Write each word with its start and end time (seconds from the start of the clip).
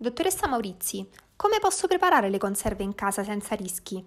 Dottoressa 0.00 0.46
Maurizi, 0.46 1.04
come 1.34 1.58
posso 1.58 1.88
preparare 1.88 2.30
le 2.30 2.38
conserve 2.38 2.84
in 2.84 2.94
casa 2.94 3.24
senza 3.24 3.56
rischi? 3.56 4.00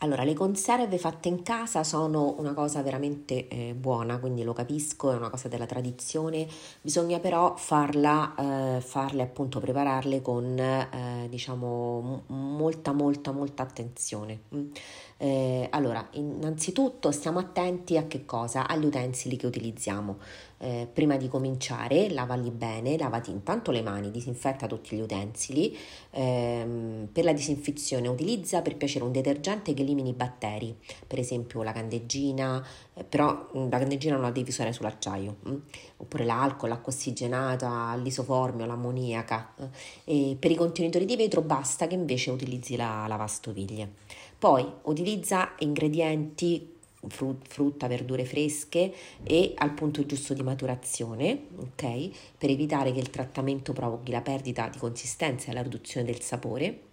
Allora, 0.00 0.22
le 0.22 0.32
conserve 0.32 0.96
fatte 0.96 1.26
in 1.26 1.42
casa 1.42 1.82
sono 1.82 2.36
una 2.38 2.54
cosa 2.54 2.80
veramente 2.82 3.48
eh, 3.48 3.74
buona, 3.74 4.20
quindi 4.20 4.44
lo 4.44 4.52
capisco, 4.52 5.10
è 5.10 5.16
una 5.16 5.28
cosa 5.28 5.48
della 5.48 5.66
tradizione, 5.66 6.46
bisogna 6.80 7.18
però 7.18 7.56
farla, 7.56 8.76
eh, 8.76 8.80
farle 8.80 9.22
appunto, 9.22 9.58
prepararle 9.58 10.22
con 10.22 10.56
eh, 10.56 11.26
diciamo 11.28 12.22
molta, 12.28 12.92
molta, 12.92 13.32
molta 13.32 13.64
attenzione. 13.64 14.42
Mm. 14.54 14.70
Eh, 15.20 15.66
allora, 15.70 16.06
innanzitutto 16.12 17.10
stiamo 17.10 17.40
attenti 17.40 17.96
a 17.96 18.06
che 18.06 18.24
cosa? 18.24 18.68
Agli 18.68 18.86
utensili 18.86 19.36
che 19.36 19.46
utilizziamo. 19.46 20.18
Eh, 20.60 20.88
prima 20.92 21.16
di 21.16 21.28
cominciare, 21.28 22.08
lavali 22.10 22.50
bene, 22.50 22.96
lavati 22.96 23.30
intanto 23.30 23.70
le 23.72 23.82
mani, 23.82 24.10
disinfetta 24.12 24.66
tutti 24.68 24.96
gli 24.96 25.00
utensili. 25.00 25.76
Eh, 26.10 27.06
per 27.12 27.24
la 27.24 27.32
disinfezione 27.32 28.06
utilizza 28.08 28.62
per 28.62 28.76
piacere 28.76 29.04
un 29.04 29.12
detergente 29.12 29.74
che 29.74 29.82
elimini 29.82 30.10
i 30.10 30.12
batteri, 30.12 30.76
per 31.06 31.18
esempio 31.18 31.62
la 31.64 31.72
candeggina, 31.72 32.64
eh, 32.94 33.02
però 33.04 33.48
mm, 33.56 33.70
la 33.70 33.78
candeggina 33.78 34.14
non 34.14 34.22
la 34.22 34.30
devi 34.30 34.50
usare 34.50 34.72
sull'acciaio, 34.72 35.36
mh? 35.42 35.50
Mm, 35.50 35.56
oppure 35.96 36.24
l'alcol, 36.24 36.68
l'acqua 36.68 36.92
ossigenata, 36.92 37.96
l'isoformio, 37.96 38.66
l'ammoniaca. 38.66 39.54
Eh. 40.04 40.36
per 40.38 40.50
i 40.50 40.54
contenitori 40.54 41.04
di 41.04 41.16
vetro 41.16 41.40
basta 41.42 41.86
che 41.88 41.94
invece 41.94 42.30
utilizzi 42.30 42.76
la 42.76 43.06
lavastoviglie. 43.08 43.92
Poi 44.38 44.64
utilizza 44.82 45.07
ingredienti 45.58 46.76
frutta, 47.06 47.86
verdure 47.86 48.24
fresche 48.24 48.92
e 49.22 49.52
al 49.56 49.72
punto 49.72 50.04
giusto 50.04 50.34
di 50.34 50.42
maturazione, 50.42 51.46
ok? 51.56 52.10
Per 52.36 52.50
evitare 52.50 52.92
che 52.92 52.98
il 52.98 53.10
trattamento 53.10 53.72
provochi 53.72 54.10
la 54.10 54.20
perdita 54.20 54.68
di 54.68 54.78
consistenza 54.78 55.50
e 55.50 55.54
la 55.54 55.62
riduzione 55.62 56.06
del 56.06 56.20
sapore. 56.20 56.87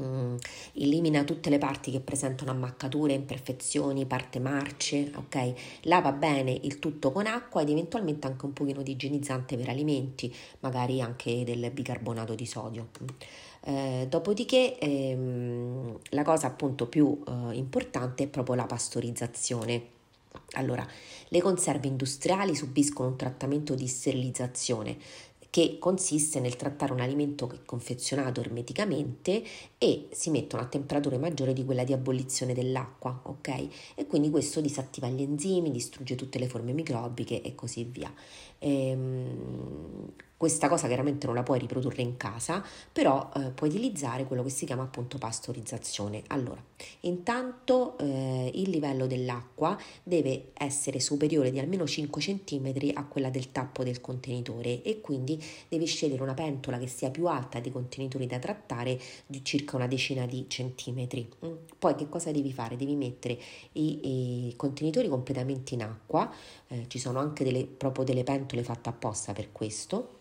Mm, 0.00 0.36
elimina 0.72 1.22
tutte 1.22 1.50
le 1.50 1.58
parti 1.58 1.90
che 1.90 2.00
presentano 2.00 2.50
ammaccature, 2.50 3.12
imperfezioni, 3.12 4.06
parte 4.06 4.40
marce, 4.40 5.12
ok? 5.14 5.52
Lava 5.82 6.12
bene 6.12 6.50
il 6.62 6.78
tutto 6.78 7.12
con 7.12 7.26
acqua 7.26 7.60
ed 7.60 7.68
eventualmente 7.68 8.26
anche 8.26 8.46
un 8.46 8.54
pochino 8.54 8.80
di 8.82 8.92
igienizzante 8.92 9.54
per 9.56 9.68
alimenti, 9.68 10.34
magari 10.60 11.02
anche 11.02 11.44
del 11.44 11.70
bicarbonato 11.70 12.34
di 12.34 12.46
sodio. 12.46 12.88
Eh, 13.64 14.06
dopodiché 14.08 14.78
ehm, 14.78 15.98
la 16.10 16.22
cosa 16.24 16.46
appunto 16.46 16.86
più 16.86 17.22
eh, 17.26 17.54
importante 17.54 18.24
è 18.24 18.28
proprio 18.28 18.54
la 18.54 18.66
pastorizzazione. 18.66 19.90
Allora, 20.52 20.86
le 21.28 21.40
conserve 21.42 21.86
industriali 21.88 22.54
subiscono 22.54 23.08
un 23.08 23.16
trattamento 23.16 23.74
di 23.74 23.86
sterilizzazione 23.86 24.96
che 25.52 25.76
consiste 25.78 26.40
nel 26.40 26.56
trattare 26.56 26.94
un 26.94 27.00
alimento 27.00 27.46
che 27.46 27.56
è 27.56 27.64
confezionato 27.66 28.40
ermeticamente 28.40 29.44
e 29.76 30.08
si 30.10 30.30
mettono 30.30 30.62
a 30.62 30.66
temperature 30.66 31.18
maggiori 31.18 31.52
di 31.52 31.62
quella 31.62 31.84
di 31.84 31.92
abolizione 31.92 32.54
dell'acqua, 32.54 33.20
ok? 33.24 33.68
E 33.94 34.06
quindi 34.06 34.30
questo 34.30 34.62
disattiva 34.62 35.08
gli 35.08 35.20
enzimi, 35.20 35.70
distrugge 35.70 36.14
tutte 36.14 36.38
le 36.38 36.48
forme 36.48 36.72
microbiche 36.72 37.42
e 37.42 37.54
così 37.54 37.84
via. 37.84 38.10
Ehm, 38.60 40.10
questa 40.42 40.68
cosa 40.68 40.88
chiaramente 40.88 41.26
non 41.26 41.36
la 41.36 41.44
puoi 41.44 41.60
riprodurre 41.60 42.02
in 42.02 42.16
casa, 42.16 42.64
però 42.90 43.30
eh, 43.36 43.50
puoi 43.50 43.68
utilizzare 43.68 44.24
quello 44.24 44.42
che 44.42 44.50
si 44.50 44.66
chiama 44.66 44.82
appunto 44.82 45.16
pastorizzazione. 45.16 46.24
Allora, 46.26 46.60
intanto 47.02 47.96
eh, 47.98 48.50
il 48.52 48.68
livello 48.70 49.06
dell'acqua 49.06 49.78
deve 50.02 50.50
essere 50.54 50.98
superiore 50.98 51.52
di 51.52 51.60
almeno 51.60 51.86
5 51.86 52.20
cm 52.20 52.90
a 52.94 53.04
quella 53.04 53.30
del 53.30 53.52
tappo 53.52 53.84
del 53.84 54.00
contenitore 54.00 54.82
e 54.82 55.00
quindi 55.00 55.40
devi 55.68 55.86
scegliere 55.86 56.24
una 56.24 56.34
pentola 56.34 56.76
che 56.76 56.88
sia 56.88 57.12
più 57.12 57.28
alta 57.28 57.60
dei 57.60 57.70
contenitori 57.70 58.26
da 58.26 58.40
trattare 58.40 59.00
di 59.24 59.44
circa 59.44 59.76
una 59.76 59.86
decina 59.86 60.26
di 60.26 60.46
centimetri. 60.48 61.30
Mm. 61.46 61.52
Poi 61.78 61.94
che 61.94 62.08
cosa 62.08 62.32
devi 62.32 62.52
fare? 62.52 62.74
Devi 62.74 62.96
mettere 62.96 63.38
i, 63.74 64.48
i 64.48 64.56
contenitori 64.56 65.06
completamente 65.06 65.74
in 65.74 65.84
acqua, 65.84 66.28
eh, 66.66 66.86
ci 66.88 66.98
sono 66.98 67.20
anche 67.20 67.44
delle, 67.44 67.64
proprio 67.64 68.04
delle 68.04 68.24
pentole 68.24 68.64
fatte 68.64 68.88
apposta 68.88 69.32
per 69.32 69.52
questo 69.52 70.18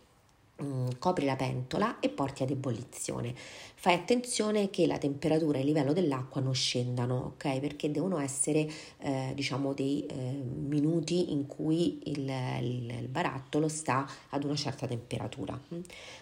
copri 1.00 1.26
la 1.26 1.36
pentola 1.36 2.00
e 2.00 2.10
porti 2.10 2.44
ad 2.44 2.52
ebollizione. 2.52 3.34
Fai 3.82 3.96
attenzione 3.96 4.70
che 4.70 4.86
la 4.86 5.00
temperatura 5.00 5.58
e 5.58 5.62
il 5.62 5.68
livello 5.68 5.92
dell'acqua 5.92 6.40
non 6.40 6.54
scendano, 6.54 7.34
ok? 7.34 7.60
Perché 7.60 7.90
devono 7.90 8.20
essere, 8.20 8.70
eh, 9.00 9.32
diciamo, 9.34 9.74
dei 9.74 10.06
eh, 10.06 10.14
minuti 10.14 11.32
in 11.32 11.48
cui 11.48 12.00
il, 12.04 12.30
il, 12.62 12.92
il, 12.92 13.08
barattolo 13.08 13.68
sta 13.68 14.08
ad 14.30 14.44
una 14.44 14.56
certa 14.56 14.86
temperatura. 14.86 15.60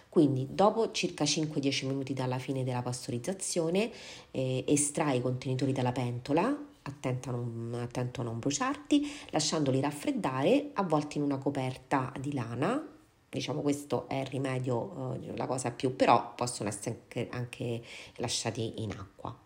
Quindi, 0.08 0.48
dopo 0.50 0.90
circa 0.90 1.24
5-10 1.24 1.86
minuti 1.86 2.14
dalla 2.14 2.38
fine 2.38 2.64
della 2.64 2.80
pastorizzazione, 2.80 3.90
eh, 4.30 4.64
estrai 4.66 5.18
i 5.18 5.20
contenitori 5.20 5.72
dalla 5.72 5.92
pentola, 5.92 6.56
attento 6.82 7.28
a, 7.28 7.32
non, 7.32 7.76
attento 7.78 8.22
a 8.22 8.24
non 8.24 8.38
bruciarti, 8.38 9.06
lasciandoli 9.30 9.80
raffreddare, 9.80 10.70
avvolti 10.72 11.18
in 11.18 11.24
una 11.24 11.36
coperta 11.36 12.10
di 12.18 12.32
lana 12.32 12.89
diciamo 13.30 13.60
questo 13.62 14.08
è 14.08 14.16
il 14.16 14.26
rimedio, 14.26 15.14
eh, 15.14 15.36
la 15.36 15.46
cosa 15.46 15.70
più, 15.70 15.94
però 15.94 16.34
possono 16.34 16.68
essere 16.68 16.98
anche, 17.02 17.28
anche 17.30 17.82
lasciati 18.16 18.82
in 18.82 18.90
acqua. 18.90 19.36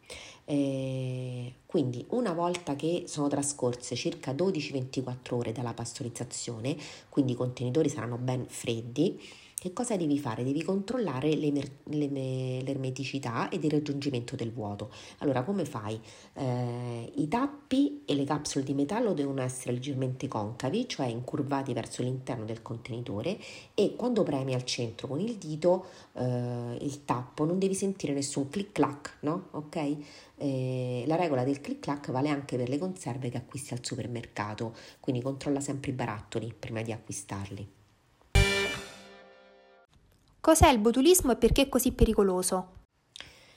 Eh, 0.46 1.54
quindi 1.66 2.04
una 2.10 2.32
volta 2.32 2.76
che 2.76 3.04
sono 3.06 3.28
trascorse 3.28 3.94
circa 3.94 4.32
12-24 4.32 5.34
ore 5.34 5.52
dalla 5.52 5.74
pastorizzazione, 5.74 6.76
quindi 7.08 7.32
i 7.32 7.36
contenitori 7.36 7.88
saranno 7.88 8.16
ben 8.16 8.46
freddi, 8.48 9.20
che 9.64 9.72
cosa 9.72 9.96
devi 9.96 10.18
fare? 10.18 10.44
Devi 10.44 10.62
controllare 10.62 11.34
l'ermeticità 11.34 13.48
ed 13.48 13.64
il 13.64 13.70
raggiungimento 13.70 14.36
del 14.36 14.52
vuoto. 14.52 14.90
Allora, 15.20 15.42
come 15.42 15.64
fai? 15.64 15.98
Eh, 16.34 17.10
I 17.14 17.28
tappi 17.28 18.02
e 18.04 18.14
le 18.14 18.24
capsule 18.24 18.62
di 18.62 18.74
metallo 18.74 19.14
devono 19.14 19.40
essere 19.40 19.72
leggermente 19.72 20.28
concavi, 20.28 20.86
cioè 20.86 21.06
incurvati 21.06 21.72
verso 21.72 22.02
l'interno 22.02 22.44
del 22.44 22.60
contenitore 22.60 23.38
e 23.72 23.96
quando 23.96 24.22
premi 24.22 24.52
al 24.52 24.64
centro 24.64 25.08
con 25.08 25.18
il 25.18 25.36
dito 25.36 25.86
eh, 26.12 26.76
il 26.82 27.06
tappo 27.06 27.46
non 27.46 27.58
devi 27.58 27.74
sentire 27.74 28.12
nessun 28.12 28.50
clic 28.50 28.72
clac, 28.72 29.16
no? 29.20 29.46
Ok? 29.52 29.96
Eh, 30.36 31.04
la 31.06 31.16
regola 31.16 31.42
del 31.42 31.62
clic 31.62 31.78
clac 31.78 32.10
vale 32.10 32.28
anche 32.28 32.58
per 32.58 32.68
le 32.68 32.76
conserve 32.76 33.30
che 33.30 33.38
acquisti 33.38 33.72
al 33.72 33.82
supermercato, 33.82 34.74
quindi 35.00 35.22
controlla 35.22 35.60
sempre 35.60 35.90
i 35.90 35.94
barattoli 35.94 36.52
prima 36.52 36.82
di 36.82 36.92
acquistarli. 36.92 37.83
Cos'è 40.44 40.68
il 40.68 40.78
botulismo 40.78 41.32
e 41.32 41.36
perché 41.36 41.62
è 41.62 41.68
così 41.70 41.92
pericoloso? 41.92 42.82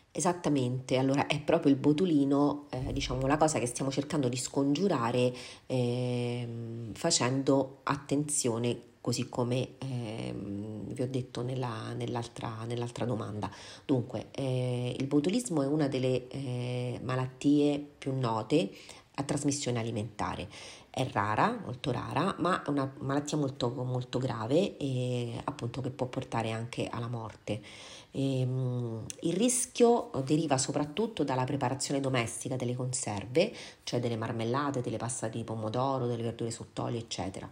Esattamente, 0.09 0.95
allora 0.95 1.27
è 1.27 1.41
proprio 1.41 1.69
il 1.69 1.77
botulino, 1.77 2.67
eh, 2.69 2.93
diciamo, 2.93 3.27
la 3.27 3.35
cosa 3.35 3.59
che 3.59 3.65
stiamo 3.65 3.91
cercando 3.91 4.29
di 4.29 4.37
scongiurare 4.37 5.33
eh, 5.65 6.47
facendo 6.93 7.81
attenzione, 7.83 8.83
così 9.01 9.27
come 9.27 9.71
eh, 9.79 10.33
vi 10.33 11.01
ho 11.01 11.07
detto 11.09 11.41
nella, 11.41 11.91
nell'altra, 11.91 12.63
nell'altra, 12.65 13.03
domanda. 13.03 13.51
Dunque, 13.85 14.27
eh, 14.31 14.95
il 14.97 15.07
botulismo 15.07 15.63
è 15.63 15.67
una 15.67 15.89
delle 15.89 16.29
eh, 16.29 17.01
malattie 17.03 17.85
più 17.97 18.17
note 18.17 18.71
a 19.15 19.23
trasmissione 19.23 19.79
alimentare 19.79 20.47
è 20.97 21.07
rara, 21.11 21.55
molto 21.63 21.91
rara, 21.91 22.33
ma 22.39 22.63
è 22.63 22.69
una 22.69 22.91
malattia 23.01 23.37
molto, 23.37 23.69
molto 23.69 24.17
grave 24.17 24.77
e 24.77 25.39
appunto 25.43 25.79
che 25.79 25.91
può 25.91 26.07
portare 26.07 26.49
anche 26.49 26.87
alla 26.87 27.07
morte. 27.07 27.61
E, 28.09 28.43
um, 28.43 29.05
il 29.21 29.33
rischio 29.33 30.09
deriva 30.25 30.57
soprattutto 30.57 31.23
dalla 31.23 31.43
preparazione 31.43 31.99
domestica 31.99 32.55
delle 32.55 32.73
conserve, 32.73 33.53
cioè 33.83 33.99
delle 33.99 34.17
marmellate, 34.17 34.81
delle 34.81 34.97
passate 34.97 35.37
di 35.37 35.43
pomodoro, 35.43 36.07
delle 36.07 36.23
verdure 36.23 36.49
sott'olio, 36.49 36.97
eccetera 36.97 37.47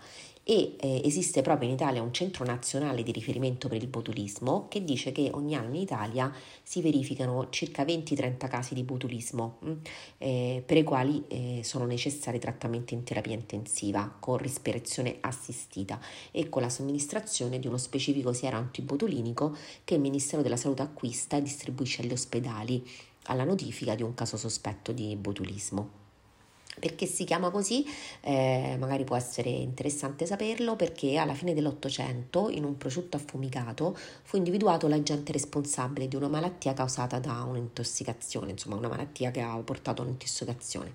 e 0.48 0.76
eh, 0.80 1.02
esiste 1.04 1.42
proprio 1.42 1.68
in 1.68 1.74
Italia 1.74 2.04
un 2.04 2.14
centro 2.14 2.46
nazionale 2.46 3.02
di 3.02 3.12
riferimento 3.12 3.68
per 3.68 3.82
il 3.82 3.88
botulismo 3.88 4.68
che 4.70 4.84
dice 4.84 5.12
che 5.12 5.32
ogni 5.34 5.56
anno 5.56 5.74
in 5.74 5.82
Italia 5.82 6.32
si 6.62 6.84
verificano 6.84 7.48
circa 7.50 7.84
20-30 7.84 8.48
casi 8.48 8.76
di 8.76 8.84
botulismo 8.84 9.58
mm, 9.66 9.72
eh, 10.20 10.64
per 10.64 10.78
i 10.78 10.84
quali 10.84 11.24
eh, 11.30 11.62
sono 11.64 11.86
necessari 11.86 12.38
trattamenti 12.38 12.94
in 12.94 13.04
terapia 13.04 13.34
intensiva 13.34 14.16
con 14.20 14.38
respirazione 14.38 15.18
assistita 15.22 16.00
e 16.30 16.48
con 16.48 16.62
la 16.62 16.70
somministrazione 16.70 17.58
di 17.58 17.66
uno 17.66 17.78
specifico 17.78 18.32
siero 18.32 18.58
antibotulinico 18.58 19.58
che 19.84 19.96
il 19.96 20.02
Ministero 20.02 20.44
della 20.44 20.58
Salute 20.58 20.84
acquista 20.84 21.38
e 21.38 21.42
distribuisce 21.42 22.04
agli 22.04 22.12
ospedali 22.12 22.88
alla 23.24 23.46
notifica 23.46 23.96
di 23.96 24.04
un 24.04 24.14
caso 24.14 24.38
sospetto 24.38 24.92
di 24.92 25.16
botulismo. 25.16 26.05
Perché 26.80 27.06
si 27.06 27.24
chiama 27.24 27.50
così? 27.50 27.86
Eh, 28.22 28.76
magari 28.80 29.04
può 29.04 29.16
essere 29.16 29.50
interessante 29.50 30.26
saperlo 30.26 30.76
perché 30.76 31.18
alla 31.18 31.34
fine 31.34 31.54
dell'Ottocento 31.54 32.50
in 32.50 32.64
un 32.64 32.78
prosciutto 32.78 33.18
affumicato 33.18 33.98
fu 34.24 34.38
individuato 34.38 34.88
l'agente 34.88 35.32
responsabile 35.32 36.08
di 36.08 36.16
una 36.16 36.28
malattia 36.28 36.74
causata 36.74 37.20
da 37.20 37.44
un'intossicazione, 37.44 38.52
insomma 38.52 38.76
una 38.76 38.90
malattia 38.90 39.32
che 39.32 39.42
ha 39.42 39.56
portato 39.58 40.02
a 40.02 40.06
un'intossicazione. 40.06 40.94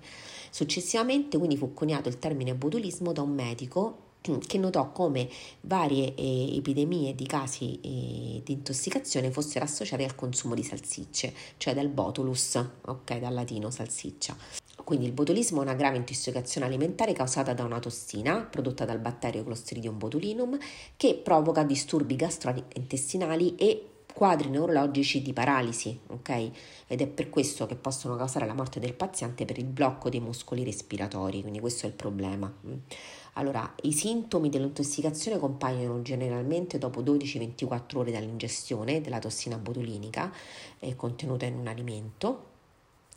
Successivamente 0.51 1.37
quindi 1.37 1.57
fu 1.57 1.73
coniato 1.73 2.09
il 2.09 2.19
termine 2.19 2.53
botulismo 2.53 3.11
da 3.11 3.21
un 3.21 3.33
medico 3.33 4.09
che 4.45 4.59
notò 4.59 4.91
come 4.91 5.27
varie 5.61 6.13
eh, 6.13 6.55
epidemie 6.55 7.15
di 7.15 7.25
casi 7.25 7.79
eh, 7.81 8.41
di 8.43 8.53
intossicazione 8.53 9.31
fossero 9.31 9.65
associate 9.65 10.03
al 10.03 10.13
consumo 10.13 10.53
di 10.53 10.63
salsicce, 10.63 11.33
cioè 11.57 11.73
del 11.73 11.89
botulus, 11.89 12.63
ok, 12.85 13.17
dal 13.17 13.33
latino 13.33 13.71
salsiccia. 13.71 14.37
Quindi 14.83 15.05
il 15.05 15.11
botulismo 15.11 15.59
è 15.59 15.63
una 15.63 15.73
grave 15.73 15.97
intossicazione 15.97 16.67
alimentare 16.67 17.13
causata 17.13 17.53
da 17.53 17.63
una 17.63 17.79
tossina 17.79 18.41
prodotta 18.41 18.85
dal 18.85 18.99
batterio 18.99 19.43
Clostridium 19.43 19.97
botulinum 19.97 20.57
che 20.97 21.15
provoca 21.15 21.63
disturbi 21.63 22.15
gastrointestinali 22.15 23.55
e 23.55 23.85
quadri 24.13 24.49
neurologici 24.49 25.21
di 25.21 25.33
paralisi, 25.33 25.97
ok? 26.07 26.51
Ed 26.87 27.01
è 27.01 27.07
per 27.07 27.29
questo 27.29 27.65
che 27.65 27.75
possono 27.75 28.15
causare 28.15 28.45
la 28.45 28.53
morte 28.53 28.79
del 28.79 28.93
paziente 28.93 29.45
per 29.45 29.57
il 29.57 29.65
blocco 29.65 30.09
dei 30.09 30.19
muscoli 30.19 30.63
respiratori, 30.63 31.41
quindi 31.41 31.59
questo 31.59 31.85
è 31.85 31.89
il 31.89 31.95
problema. 31.95 32.53
Allora, 33.33 33.73
i 33.83 33.93
sintomi 33.93 34.49
dell'intossicazione 34.49 35.39
compaiono 35.39 36.01
generalmente 36.01 36.77
dopo 36.77 37.01
12-24 37.01 37.97
ore 37.97 38.11
dall'ingestione 38.11 39.01
della 39.01 39.19
tossina 39.19 39.57
botulinica 39.57 40.31
eh, 40.79 40.95
contenuta 40.95 41.45
in 41.45 41.55
un 41.55 41.67
alimento 41.67 42.49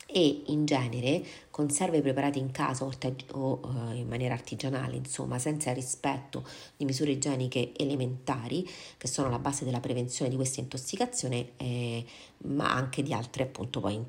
e 0.05 0.43
in 0.47 0.65
genere 0.65 1.23
conserve 1.49 2.01
preparate 2.01 2.39
in 2.39 2.51
casa 2.51 2.85
o, 2.85 3.59
uh, 3.63 3.93
in 3.93 4.07
maniera 4.07 4.33
artigianale, 4.33 4.95
insomma, 4.95 5.39
senza 5.39 5.73
rispetto 5.73 6.45
di 6.77 6.85
misure 6.85 7.11
igieniche 7.11 7.73
elementari 7.75 8.67
che 8.97 9.07
sono 9.07 9.29
la 9.29 9.39
base 9.39 9.65
della 9.65 9.79
prevenzione 9.79 10.29
di 10.29 10.35
questa 10.35 10.59
intossicazione, 10.59 11.51
eh, 11.57 12.05
ma 12.45 12.71
anche 12.73 13.03
di 13.03 13.13
altre 13.13 13.43
appunto 13.43 13.79
poi 13.79 14.05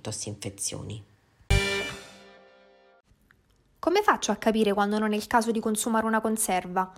tossinfezioni. 0.00 1.02
Come 3.78 4.02
faccio 4.02 4.32
a 4.32 4.36
capire 4.36 4.72
quando 4.72 4.98
non 4.98 5.12
è 5.12 5.16
il 5.16 5.26
caso 5.26 5.50
di 5.50 5.60
consumare 5.60 6.06
una 6.06 6.20
conserva? 6.20 6.92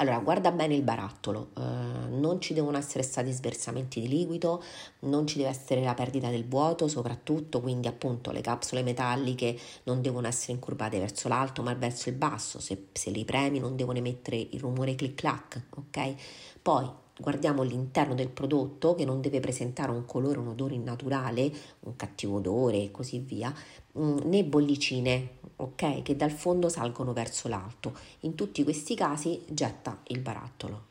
Allora, 0.00 0.18
guarda 0.20 0.50
bene 0.50 0.74
il 0.74 0.80
barattolo, 0.82 1.50
eh, 1.58 1.60
non 1.60 2.40
ci 2.40 2.54
devono 2.54 2.78
essere 2.78 3.02
stati 3.02 3.30
sversamenti 3.32 4.00
di 4.00 4.08
liquido, 4.08 4.62
non 5.00 5.26
ci 5.26 5.36
deve 5.36 5.50
essere 5.50 5.82
la 5.82 5.92
perdita 5.92 6.30
del 6.30 6.48
vuoto 6.48 6.88
soprattutto, 6.88 7.60
quindi 7.60 7.86
appunto 7.86 8.30
le 8.30 8.40
capsule 8.40 8.82
metalliche 8.82 9.58
non 9.84 10.00
devono 10.00 10.26
essere 10.26 10.52
incurvate 10.52 10.98
verso 10.98 11.28
l'alto 11.28 11.62
ma 11.62 11.74
verso 11.74 12.08
il 12.08 12.14
basso, 12.14 12.60
se, 12.60 12.86
se 12.92 13.10
li 13.10 13.26
premi 13.26 13.58
non 13.58 13.76
devono 13.76 13.98
emettere 13.98 14.36
il 14.38 14.58
rumore 14.58 14.94
clic 14.94 15.16
clac, 15.16 15.60
ok? 15.76 16.14
Poi 16.62 16.90
guardiamo 17.20 17.62
l'interno 17.62 18.14
del 18.14 18.28
prodotto 18.28 18.94
che 18.94 19.04
non 19.04 19.20
deve 19.20 19.40
presentare 19.40 19.92
un 19.92 20.04
colore, 20.06 20.38
un 20.38 20.48
odore 20.48 20.74
innaturale, 20.74 21.52
un 21.80 21.94
cattivo 21.96 22.36
odore 22.36 22.82
e 22.82 22.90
così 22.90 23.18
via, 23.18 23.54
mm, 23.98 24.18
né 24.24 24.44
bollicine, 24.44 25.28
ok, 25.56 26.02
che 26.02 26.16
dal 26.16 26.32
fondo 26.32 26.68
salgono 26.68 27.12
verso 27.12 27.48
l'alto. 27.48 27.92
In 28.20 28.34
tutti 28.34 28.64
questi 28.64 28.94
casi 28.94 29.42
getta 29.48 30.00
il 30.08 30.20
barattolo. 30.20 30.88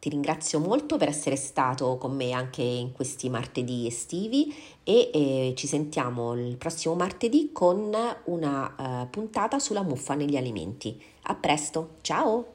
Ti 0.00 0.10
ringrazio 0.10 0.60
molto 0.60 0.96
per 0.96 1.08
essere 1.08 1.34
stato 1.34 1.96
con 1.98 2.14
me 2.14 2.30
anche 2.30 2.62
in 2.62 2.92
questi 2.92 3.28
martedì 3.28 3.84
estivi 3.84 4.54
e 4.84 5.10
eh, 5.12 5.54
ci 5.56 5.66
sentiamo 5.66 6.34
il 6.34 6.56
prossimo 6.56 6.94
martedì 6.94 7.50
con 7.52 7.92
una 8.24 8.74
uh, 9.02 9.10
puntata 9.10 9.58
sulla 9.58 9.82
muffa 9.82 10.14
negli 10.14 10.36
alimenti. 10.36 11.02
A 11.22 11.34
presto, 11.34 11.96
ciao! 12.02 12.54